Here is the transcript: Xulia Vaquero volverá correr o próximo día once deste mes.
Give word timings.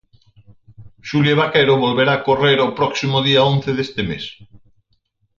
Xulia 1.07 1.35
Vaquero 1.41 1.73
volverá 1.85 2.15
correr 2.27 2.57
o 2.67 2.75
próximo 2.79 3.17
día 3.27 3.41
once 3.53 3.69
deste 3.77 4.01
mes. 4.09 4.25